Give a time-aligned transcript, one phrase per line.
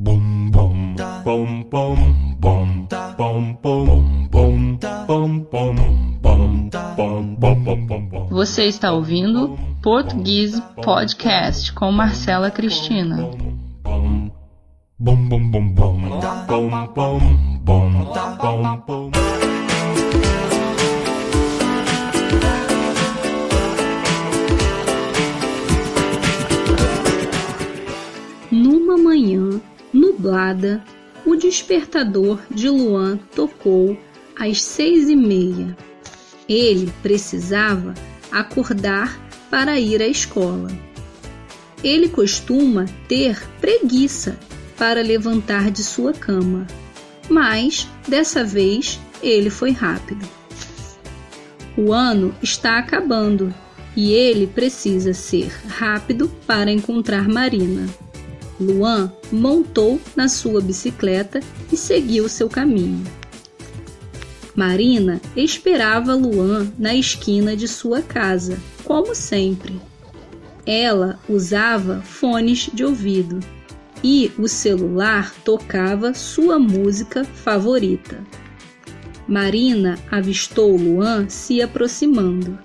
[0.00, 3.96] Bum bum bum bum bum bum bum
[4.30, 4.54] bum
[5.08, 5.74] bum
[6.22, 13.16] bum bum bum Você está ouvindo Português Podcast com Marcela Cristina.
[13.82, 14.30] bum
[15.00, 16.10] bum bum bum bum
[16.46, 17.90] bum bum
[18.86, 19.10] bum
[28.52, 29.60] Numa manhã
[30.18, 30.82] nublada,
[31.24, 33.96] o despertador de Luan tocou
[34.36, 35.76] às seis e meia.
[36.48, 37.94] Ele precisava
[38.30, 39.18] acordar
[39.50, 40.68] para ir à escola.
[41.82, 44.38] Ele costuma ter preguiça
[44.76, 46.66] para levantar de sua cama,
[47.28, 50.26] mas dessa vez ele foi rápido.
[51.76, 53.54] O ano está acabando
[53.96, 57.86] e ele precisa ser rápido para encontrar Marina.
[58.60, 61.40] Luan montou na sua bicicleta
[61.72, 63.04] e seguiu seu caminho.
[64.54, 69.80] Marina esperava Luan na esquina de sua casa, como sempre.
[70.66, 73.38] Ela usava fones de ouvido
[74.02, 78.24] e o celular tocava sua música favorita.
[79.28, 82.58] Marina avistou Luan se aproximando.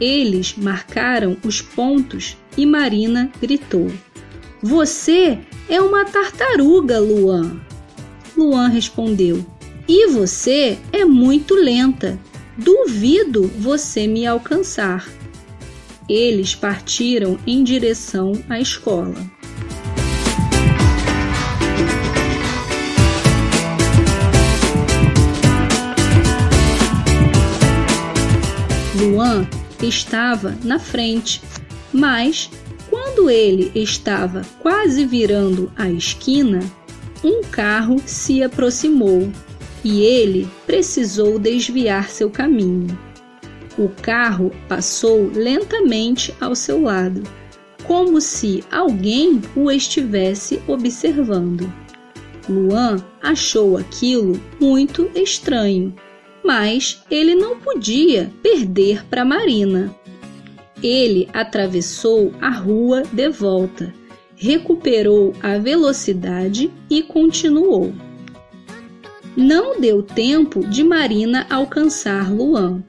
[0.00, 3.92] Eles marcaram os pontos e Marina gritou:
[4.64, 7.60] Você é uma tartaruga, Luan.
[8.34, 9.44] Luan respondeu:
[9.86, 12.18] E você é muito lenta.
[12.56, 15.06] Duvido você me alcançar.
[16.08, 19.14] Eles partiram em direção à escola.
[28.98, 29.46] Luan
[29.82, 31.42] estava na frente,
[31.92, 32.48] mas
[33.14, 36.58] quando ele estava quase virando a esquina,
[37.22, 39.30] um carro se aproximou
[39.84, 42.98] e ele precisou desviar seu caminho.
[43.78, 47.22] O carro passou lentamente ao seu lado,
[47.84, 51.72] como se alguém o estivesse observando.
[52.48, 55.94] Luan achou aquilo muito estranho,
[56.44, 59.94] mas ele não podia perder para Marina.
[60.84, 63.90] Ele atravessou a rua de volta,
[64.36, 67.90] recuperou a velocidade e continuou.
[69.34, 72.84] Não deu tempo de Marina alcançar Luan.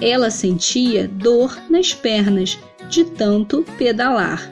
[0.00, 2.58] Ela sentia dor nas pernas
[2.88, 4.50] de tanto pedalar,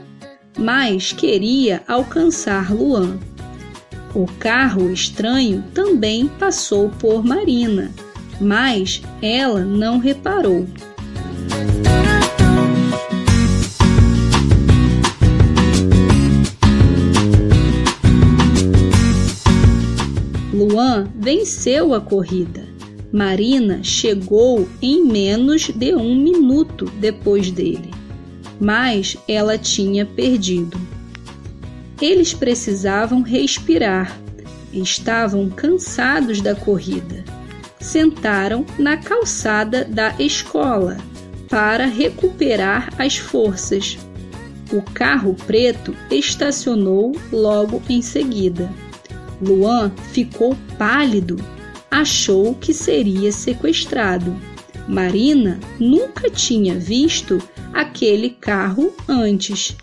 [0.58, 3.18] mas queria alcançar Luan.
[4.14, 7.90] O carro estranho também passou por Marina,
[8.38, 10.66] mas ela não reparou.
[21.02, 22.64] Venceu a corrida.
[23.12, 27.90] Marina chegou em menos de um minuto depois dele,
[28.60, 30.80] mas ela tinha perdido.
[32.00, 34.18] Eles precisavam respirar,
[34.72, 37.24] estavam cansados da corrida.
[37.80, 40.96] Sentaram na calçada da escola
[41.48, 43.96] para recuperar as forças.
[44.72, 48.68] O carro preto estacionou logo em seguida.
[49.40, 51.36] Luan ficou pálido,
[51.90, 54.36] achou que seria sequestrado.
[54.88, 57.40] Marina nunca tinha visto
[57.72, 59.76] aquele carro antes.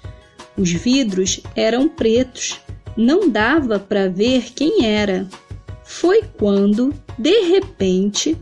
[0.58, 2.60] Os vidros eram pretos,
[2.96, 5.28] não dava para ver quem era.
[5.84, 8.38] Foi quando, de repente,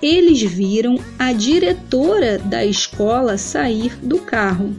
[0.00, 4.74] eles viram a diretora da escola sair do carro.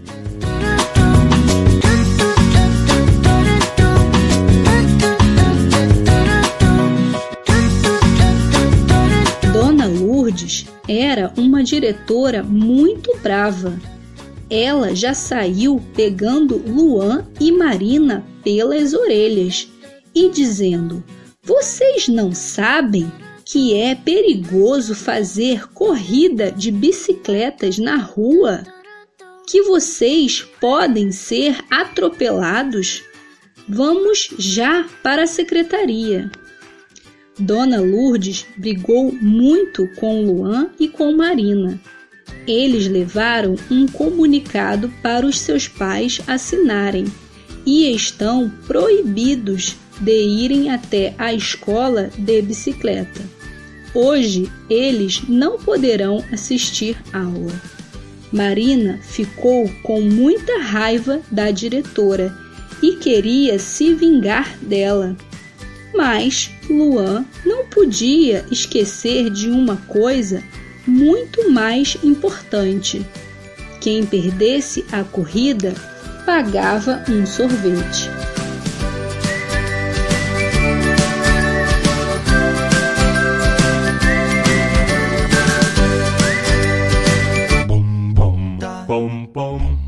[10.88, 13.80] Era uma diretora muito brava.
[14.50, 19.68] Ela já saiu pegando Luan e Marina pelas orelhas
[20.14, 21.04] e dizendo:
[21.44, 23.12] Vocês não sabem
[23.46, 28.64] que é perigoso fazer corrida de bicicletas na rua?
[29.48, 33.04] Que vocês podem ser atropelados?
[33.68, 36.32] Vamos já para a secretaria.
[37.40, 41.80] Dona Lourdes brigou muito com Luan e com Marina.
[42.46, 47.06] Eles levaram um comunicado para os seus pais assinarem
[47.66, 53.22] e estão proibidos de irem até a escola de bicicleta.
[53.94, 57.54] Hoje eles não poderão assistir aula.
[58.32, 62.36] Marina ficou com muita raiva da diretora
[62.82, 65.16] e queria se vingar dela.
[65.94, 70.44] Mas Luan não podia esquecer de uma coisa
[70.86, 73.06] muito mais importante.
[73.82, 75.74] Quem perdesse a corrida
[76.26, 78.10] pagava um sorvete.